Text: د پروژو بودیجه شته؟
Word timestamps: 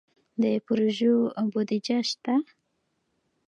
د 0.41 0.43
پروژو 0.65 1.15
بودیجه 1.51 1.99
شته؟ 2.09 2.35